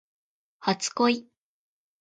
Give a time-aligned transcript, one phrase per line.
[0.61, 1.27] 初恋